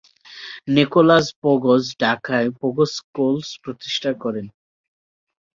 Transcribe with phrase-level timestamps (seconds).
[0.67, 4.45] Nicolas Pogose ঢাকায় Pogose school প্রতিষ্ঠা করেন।